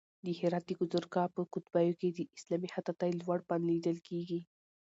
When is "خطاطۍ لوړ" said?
2.75-3.39